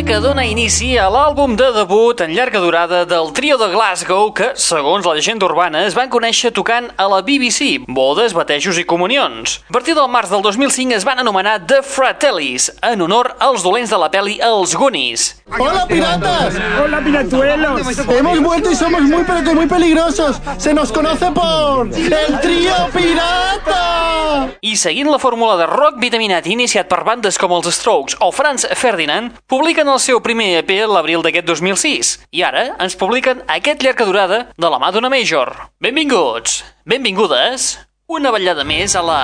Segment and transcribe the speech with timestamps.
[0.00, 4.48] Que dona inici a l'àlbum de debut en llarga durada del trio de Glasgow que,
[4.58, 9.60] segons la llegenda urbana, es van conèixer tocant a la BBC, bodes, batejos i comunions.
[9.68, 13.92] A partir del març del 2005 es van anomenar The Fratellis, en honor als dolents
[13.92, 15.28] de la peli Els Goonies.
[15.58, 16.58] ¡Hola, piratas!
[16.82, 17.98] ¡Hola, piratuelos!
[18.08, 20.40] Hemos vuelto y somos muy, pero que muy peligrosos.
[20.58, 24.50] Se nos conoce por el trío pirata.
[24.60, 28.66] I seguint la fórmula de rock vitaminat iniciat per bandes com els Strokes o Franz
[28.78, 34.06] Ferdinand, publiquen el seu primer EP l'abril d'aquest 2006 i ara ens publiquen aquest llarga
[34.08, 35.52] durada de la mà d'una Major.
[35.82, 37.72] Benvinguts, benvingudes,
[38.08, 39.22] una ballada més a la...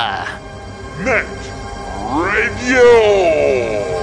[1.07, 1.53] Net
[2.07, 3.96] Radio.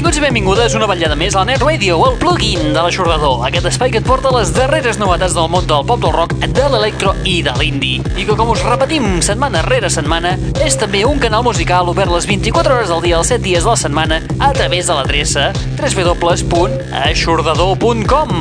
[0.00, 3.68] Benvinguts i benvingudes una vetllada més a la Net Radio, el plugin de l'aixordador, aquest
[3.68, 7.12] espai que et porta les darreres novetats del món del pop del rock, de l'electro
[7.28, 8.00] i de l'indie.
[8.16, 12.24] I que, com us repetim setmana rere setmana, és també un canal musical obert les
[12.32, 18.32] 24 hores del dia, els 7 dies de la setmana, a través de l'adreça www.aixordador.com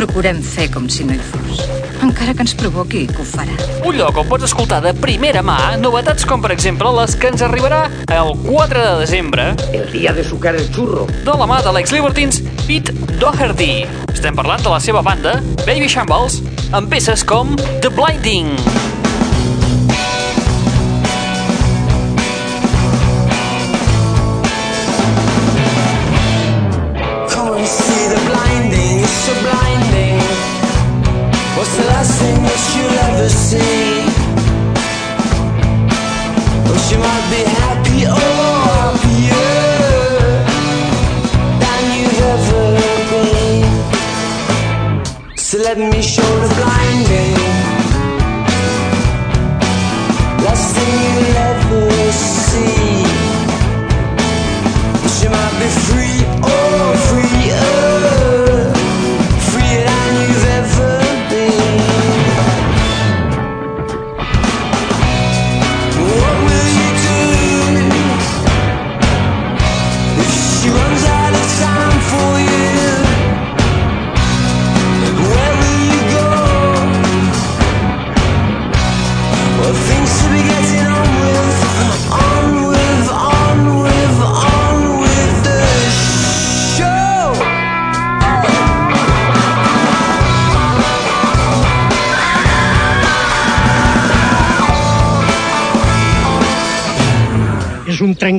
[0.00, 1.73] Procurem fer com si no hi fos.
[2.04, 3.54] Encara que ens provoqui, que ho farà.
[3.88, 7.42] Un lloc on pots escoltar de primera mà novetats com, per exemple, les que ens
[7.46, 11.06] arribarà el 4 de desembre El día de sucar el churro.
[11.24, 13.86] de la mà de l'ex-Libertines Pete Doherty.
[14.12, 16.42] Estem parlant de la seva banda, Baby Shambles,
[16.72, 19.03] amb peces com The Blinding.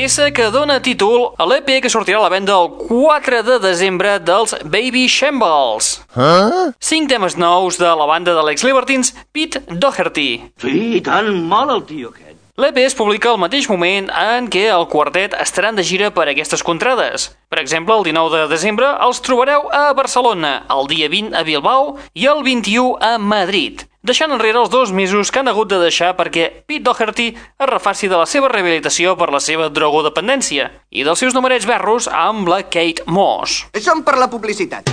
[0.03, 4.17] peça que dona títol a l'EP que sortirà a la venda el 4 de desembre
[4.19, 5.93] dels Baby Shambles.
[6.19, 6.73] ¿Ah?
[6.83, 10.43] Cinc temes nous de la banda de l'ex-Libertines Pete Doherty.
[10.59, 12.35] Sí, tan mal el tio aquest.
[12.59, 16.67] L'EP es publica al mateix moment en què el quartet estaran de gira per aquestes
[16.67, 17.31] contrades.
[17.47, 21.95] Per exemple, el 19 de desembre els trobareu a Barcelona, el dia 20 a Bilbao
[22.19, 26.13] i el 21 a Madrid, deixant enrere els dos mesos que han hagut de deixar
[26.19, 31.23] perquè Pete Doherty es refaci de la seva rehabilitació per la seva drogodependència i dels
[31.23, 33.65] seus numerets berros amb la Kate Moss.
[33.79, 34.91] Som per la publicitat.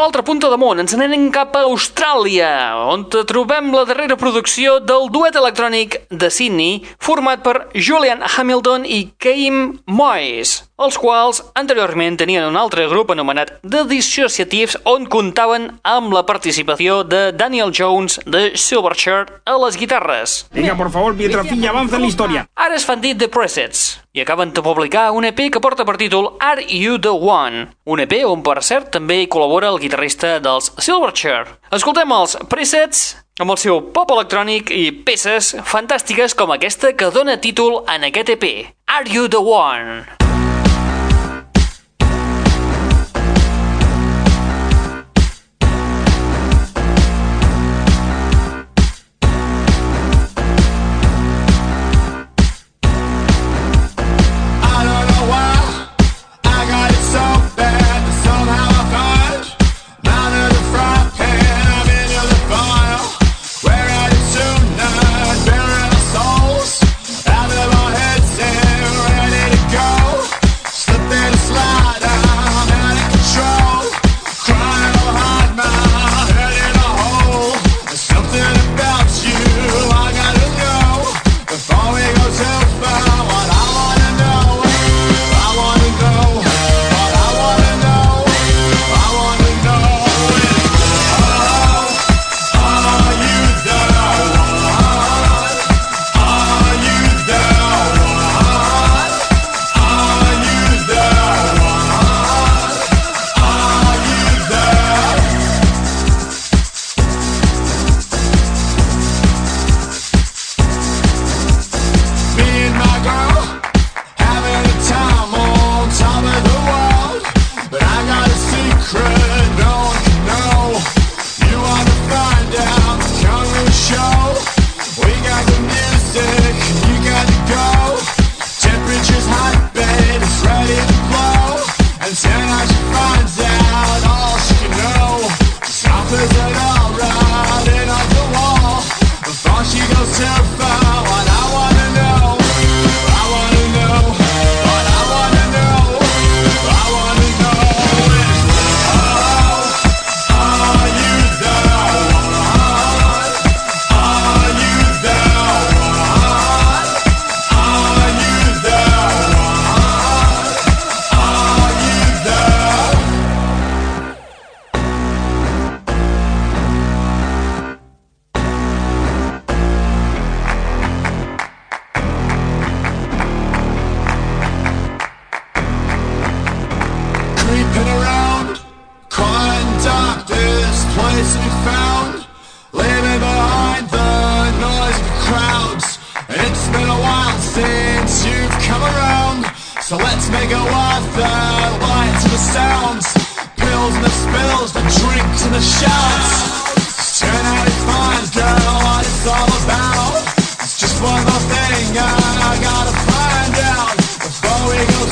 [0.00, 2.48] A l'altra punta de món, ens n'anem cap a Austràlia,
[2.88, 9.02] on trobem la darrera producció del duet electrònic de Sydney, format per Julian Hamilton i
[9.20, 16.14] Kaim Moyes, els quals anteriorment tenien un altre grup anomenat The Dissociatives, on comptaven amb
[16.14, 20.46] la participació de Daniel Jones de Silverchair a les guitarres.
[20.56, 22.46] Venga, por favor, Pietrafilla, avanza en la historia.
[22.56, 25.98] Ara es fan dir The Presets i acaben de publicar un EP que porta per
[26.00, 27.68] títol Are You The One?
[27.84, 31.58] Un EP on, per cert, també hi col·labora el guitarrista dels Silverchair.
[31.76, 33.10] Escoltem els Presets
[33.40, 38.34] amb el seu pop electrònic i peces fantàstiques com aquesta que dona títol en aquest
[38.36, 38.48] EP.
[38.88, 40.29] Are You The One?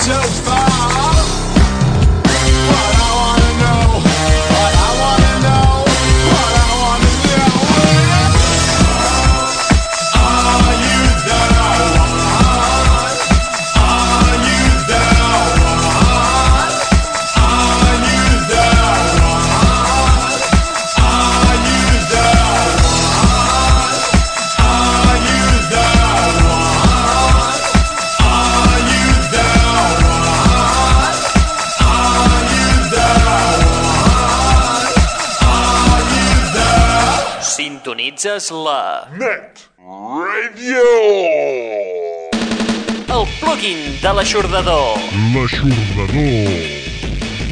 [0.09, 0.48] No.
[38.19, 39.07] sintonitzes la...
[39.17, 40.83] Net Radio!
[43.15, 44.99] El plugin de l'aixordador.
[45.35, 46.51] L'aixordador.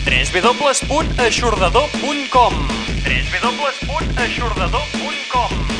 [0.06, 2.54] www.aixordador.com
[3.06, 5.75] www.aixordador.com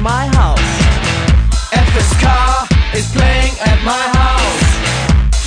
[0.00, 0.72] my house.
[1.72, 4.68] Edwin's car is playing at my house.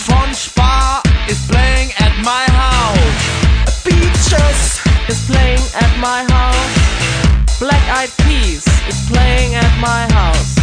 [0.06, 3.84] Von Spa is playing at my house.
[3.84, 4.80] Beaches
[5.10, 7.60] is playing at my house.
[7.60, 10.56] Black Eyed Peas is playing at my house.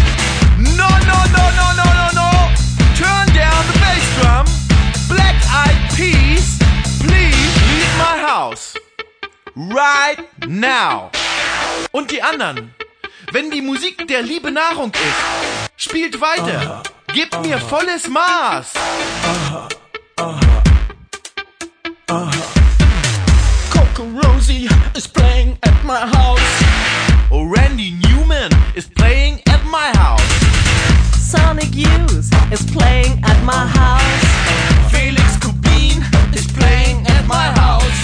[0.58, 2.30] No, no, no, no, no, no, no.
[2.94, 4.46] Turn down the bass drum.
[5.08, 6.58] Black Eyed Peas,
[7.00, 8.76] please leave my house.
[9.56, 11.10] Right now.
[11.92, 12.72] Und die anderen?
[13.32, 16.82] Wenn die Musik der Liebe Nahrung ist, spielt weiter.
[17.14, 18.72] Gebt mir volles Maß.
[23.70, 26.40] Coco Rosie is playing at my house.
[27.30, 30.22] Oh, Randy Newman is playing at my house.
[31.16, 34.90] Sonic Youth is playing at my house.
[34.90, 36.02] Felix Kubin
[36.34, 37.99] is playing at my house.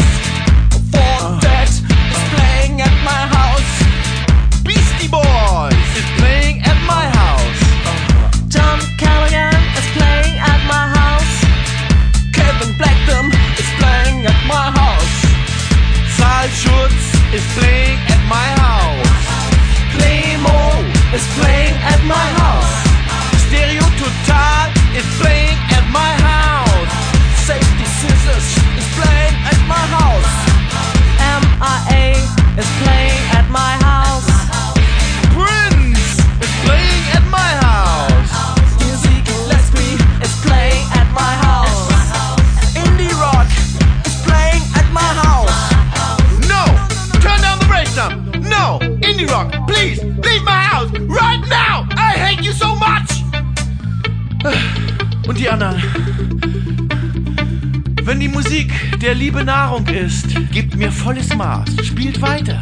[59.67, 61.69] Erfahrung ist, gibt mir volles Maß.
[61.85, 62.61] Spielt weiter.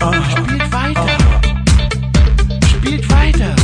[0.00, 0.12] Ah.
[0.36, 1.06] Spielt weiter.
[2.66, 3.54] Spielt weiter.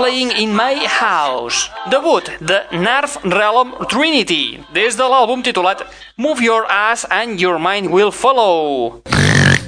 [0.00, 1.68] Playing in My House.
[1.90, 5.82] Debut de Narf Realm Trinity, des de l'àlbum titulat
[6.16, 9.02] Move Your Ass and Your Mind Will Follow.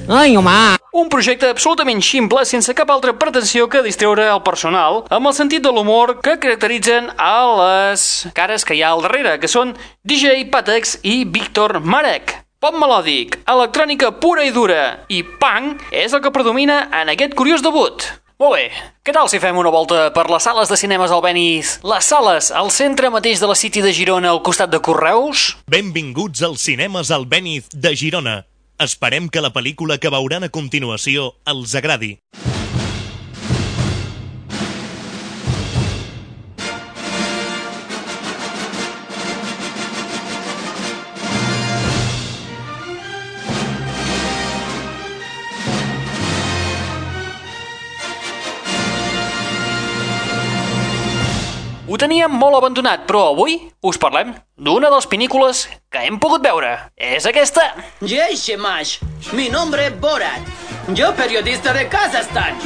[0.08, 0.78] Ai, home!
[0.96, 5.60] Un projecte absolutament ximple sense cap altra pretensió que distreure el personal amb el sentit
[5.66, 10.46] de l'humor que caracteritzen a les cares que hi ha al darrere, que són DJ
[10.48, 12.38] Patex i Víctor Marek.
[12.62, 17.60] Pop melòdic, electrònica pura i dura i punk és el que predomina en aquest curiós
[17.60, 18.21] debut.
[18.42, 18.70] Molt bé,
[19.06, 21.76] què tal si fem una volta per les sales de cinemes al Benis?
[21.86, 25.52] Les sales, al centre mateix de la City de Girona, al costat de Correus?
[25.70, 28.40] Benvinguts als cinemes Albéniz de Girona.
[28.82, 32.16] Esperem que la pel·lícula que veuran a continuació els agradi.
[51.92, 55.58] Ho teníem molt abandonat, però avui us parlem d'una de les pel·lícules
[55.92, 56.70] que hem pogut veure.
[56.96, 57.66] És aquesta.
[58.00, 58.94] Yeishe Mash,
[59.36, 60.40] mi nombre es Borat.
[60.96, 62.56] Yo periodista de Kazajstán.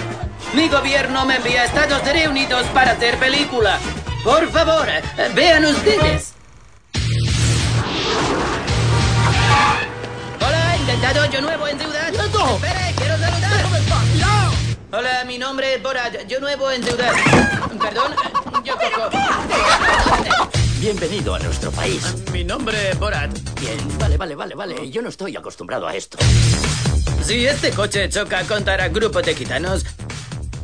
[0.55, 3.81] Mi gobierno me envía a Estados Unidos para hacer película.
[4.23, 4.87] Por favor,
[5.35, 6.35] vean ustedes.
[10.39, 12.15] Hola, intentado yo nuevo en ciudad.
[12.15, 13.67] Espere, quiero saludar.
[14.93, 16.27] Hola, mi nombre es Borat.
[16.29, 17.13] Yo nuevo en ciudad.
[17.81, 18.15] Perdón,
[18.67, 19.09] yo cojo.
[20.81, 22.03] Bienvenido a nuestro país.
[22.33, 23.31] Mi nombre es Borat.
[23.61, 24.91] Bien, vale, vale, vale, vale.
[24.91, 26.19] Yo no estoy acostumbrado a esto.
[27.23, 29.87] Si este coche choca contra grupos de gitanos,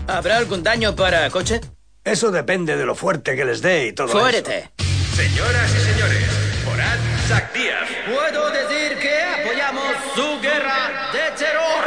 [0.08, 1.60] ¿habrá algún daño para coche?
[2.04, 4.18] Eso depende de lo fuerte que les dé y todo eso.
[4.18, 4.70] Fuerte.
[5.14, 6.28] Señoras y señores,
[6.66, 7.88] Borat Díaz.
[8.06, 11.82] Puedo decir que apoyamos su guerra de terror.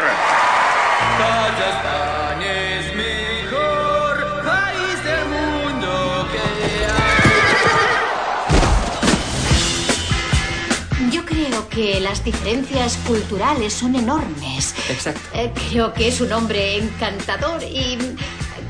[11.75, 14.73] Que las diferencias culturales son enormes.
[14.89, 15.19] Exacto.
[15.33, 17.97] Eh, creo que es un hombre encantador y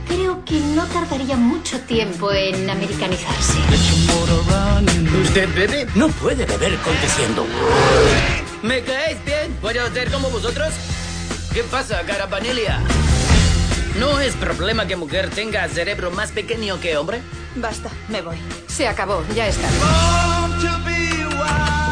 [0.08, 3.60] creo que no tardaría mucho tiempo en americanizarse.
[5.22, 5.88] ¿Usted bebe?
[5.94, 7.46] No puede beber conduciendo.
[8.64, 9.56] ¿Me caéis bien?
[9.62, 10.74] ¿Puedo ser como vosotros?
[11.54, 12.82] ¿Qué pasa, Carapanelia?
[14.00, 17.22] ¿No es problema que mujer tenga cerebro más pequeño que hombre?
[17.56, 18.38] Basta, me voy.
[18.68, 19.70] Se acabó, ya está.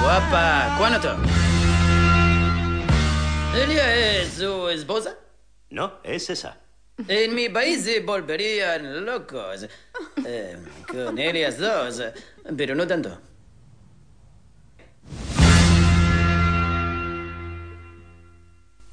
[0.03, 1.15] Guapa, ¿cuánto?
[3.55, 5.15] ¿Ella es su esposa?
[5.69, 6.57] No, es esa.
[7.07, 9.65] En mi país se volverían locos
[10.25, 10.57] eh,
[10.91, 12.03] con ellas dos,
[12.57, 13.17] pero no tanto.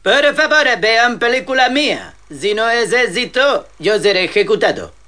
[0.02, 2.14] Por favor, vean película mía.
[2.30, 4.99] Si no es éxito, yo seré ejecutado.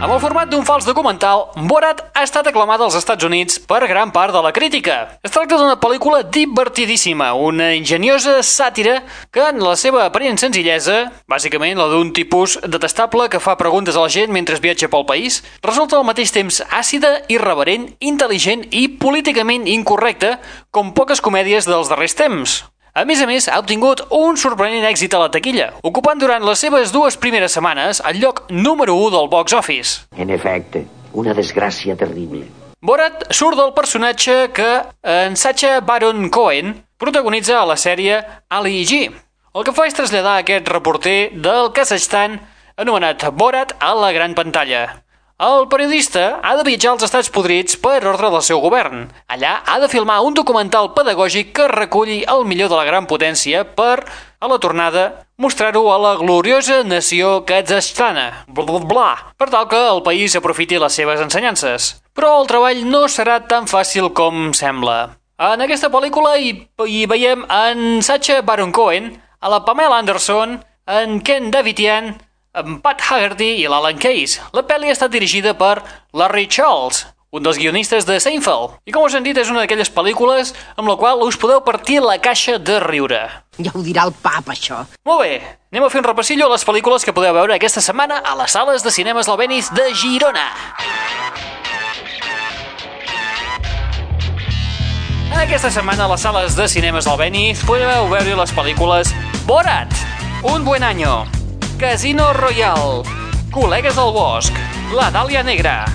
[0.00, 4.08] Amb el format d'un fals documental, Borat ha estat aclamada als Estats Units per gran
[4.14, 4.94] part de la crítica.
[5.20, 11.76] Es tracta d'una pel·lícula divertidíssima, una enginyosa sàtira que en la seva aparent senzillesa, bàsicament
[11.76, 16.00] la d'un tipus detestable que fa preguntes a la gent mentre viatja pel país, resulta
[16.00, 20.38] al mateix temps àcida, irreverent, intel·ligent i políticament incorrecta,
[20.72, 22.62] com poques comèdies dels darrers temps.
[23.00, 26.60] A més a més, ha obtingut un sorprenent èxit a la taquilla, ocupant durant les
[26.60, 29.92] seves dues primeres setmanes el lloc número 1 del box office.
[30.20, 30.82] En efecte,
[31.16, 32.42] una desgràcia terrible.
[32.84, 34.68] Borat surt del personatge que
[35.14, 39.06] en Sacha Baron Cohen protagonitza a la sèrie Ali G.
[39.56, 42.36] El que fa és traslladar aquest reporter del Kazakhstan
[42.76, 44.84] anomenat Borat a la gran pantalla.
[45.40, 49.06] El periodista ha de viatjar als Estats Podrits per ordre del seu govern.
[49.24, 53.62] Allà ha de filmar un documental pedagògic que reculli el millor de la gran potència
[53.78, 54.04] per,
[54.36, 55.06] a la tornada,
[55.40, 59.08] mostrar-ho a la gloriosa nació kazajstana, bla, bla, bla,
[59.40, 61.88] per tal que el país aprofiti les seves ensenyances.
[62.12, 65.14] Però el treball no serà tan fàcil com sembla.
[65.40, 71.22] En aquesta pel·lícula hi, hi veiem en Sacha Baron Cohen, a la Pamela Anderson, en
[71.24, 72.18] Ken Davitian,
[72.54, 74.40] en Pat Haggerty i l'Alan Case.
[74.56, 75.80] La pel·li ha estat dirigida per
[76.16, 78.80] Larry Charles, un dels guionistes de Seinfeld.
[78.90, 82.00] I com us hem dit, és una d'aquelles pel·lícules amb la qual us podeu partir
[82.02, 83.22] la caixa de riure.
[83.62, 84.82] Ja ho dirà el pap, això.
[85.06, 85.38] Molt bé,
[85.70, 88.50] anem a fer un repassillo a les pel·lícules que podeu veure aquesta setmana a les
[88.50, 90.48] sales de cinemes Albenis de Girona.
[95.40, 99.14] Aquesta setmana a les sales de cinemes Albenis podeu veure les pel·lícules
[99.46, 99.94] Borat,
[100.42, 101.26] Un buen año,
[101.80, 103.00] Casino Royal,
[103.50, 104.52] Col·legues del bosc,
[104.92, 105.86] La Dàlia Negra,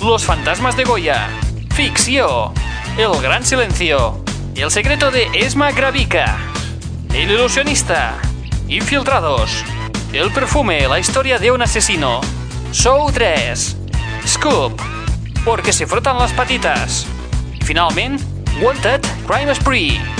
[0.00, 1.28] Los fantasmas de Goya,
[1.74, 2.54] Ficció,
[2.96, 6.38] El gran silencio, El secreto de Esma Gravica,
[7.12, 8.14] El ilusionista,
[8.66, 9.62] Infiltrados,
[10.14, 12.22] El perfume, la historia de un asesino,
[12.72, 13.76] Show 3,
[14.26, 14.80] Scoop,
[15.44, 17.06] Porque se frotan las patitas,
[17.60, 18.22] finalment,
[18.62, 20.15] Wanted, Crime Spree.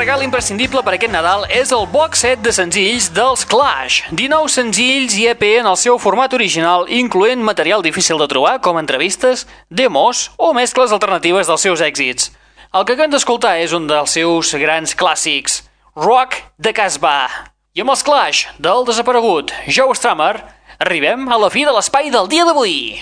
[0.00, 4.06] Regal imprescindible per aquest Nadal és el box set de senzills dels Clash.
[4.16, 8.80] 19 senzills i EP en el seu format original, incloent material difícil de trobar, com
[8.80, 12.30] entrevistes, demos o mescles alternatives dels seus èxits.
[12.72, 15.60] El que acabem d'escoltar és un dels seus grans clàssics,
[16.00, 17.52] Rock de Casbah.
[17.76, 20.38] I amb els Clash del desaparegut Joe Strummer,
[20.80, 22.96] arribem a la fi de l'espai del dia d'avui.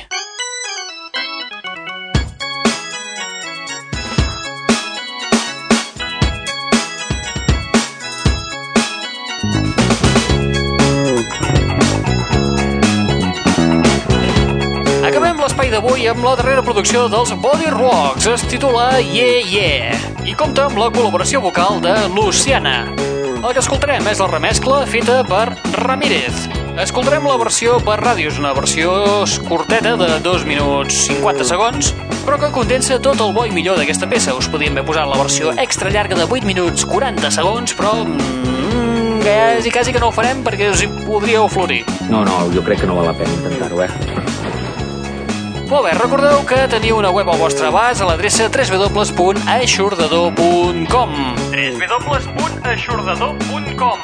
[15.59, 18.29] L'espai d'avui amb la darrera producció dels Body Rocks.
[18.31, 22.93] Es titula Yeah Yeah i compta amb la col·laboració vocal de Luciana.
[23.41, 26.45] El que escoltarem és la remescla feta per Ramírez.
[26.79, 28.93] Escoltarem la versió per ràdio, és una versió
[29.49, 31.91] curteta de 2 minuts 50 segons,
[32.23, 34.37] però que condensa tot el bo i millor d'aquesta peça.
[34.39, 39.19] Us podíem haver posat la versió extra llarga de 8 minuts 40 segons, però mm,
[39.27, 41.83] quasi, quasi que no ho farem perquè us hi podríeu florir.
[42.13, 44.18] No, no, jo crec que no val la pena intentar-ho, eh?
[45.69, 51.11] Molt bé, recordeu que teniu una web al vostre abast a l'adreça www.aixordador.com
[51.45, 53.99] www.aixordador.com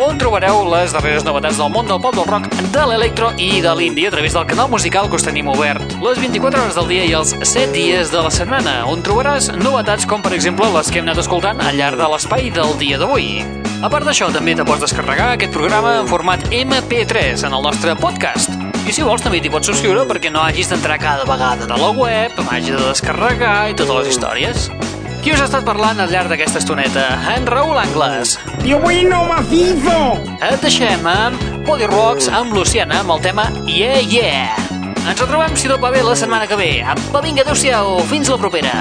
[0.00, 3.74] on trobareu les darreres novetats del món del pop del rock, de l'electro i de
[3.76, 7.04] l'indie a través del canal musical que us tenim obert les 24 hores del dia
[7.06, 10.98] i els 7 dies de la setmana, on trobaràs novetats com per exemple les que
[10.98, 13.69] hem anat escoltant al llarg de l'espai del dia d'avui.
[13.80, 17.94] A part d'això, també te pots descarregar aquest programa en format MP3 en el nostre
[17.96, 18.52] podcast.
[18.84, 21.88] I si vols també t'hi pots subscriure perquè no hagis d'entrar cada vegada a la
[21.96, 24.66] web, hagi de descarregar i totes les històries.
[25.24, 27.06] Qui us ha estat parlant al llarg d'aquesta estoneta?
[27.32, 28.34] En Raül Angles.
[28.60, 29.96] Tío bueno macizo!
[30.44, 34.60] Et deixem amb Body Rocks amb Luciana amb el tema Yeah Yeah.
[35.06, 36.72] Ens retrobem, si tot va bé, la setmana que ve.
[36.84, 38.76] Apa, vinga, adeu-siau, fins la propera.